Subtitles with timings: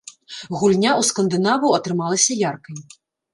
[0.61, 2.81] Гульня ў скандынаваў атрымалася яркай.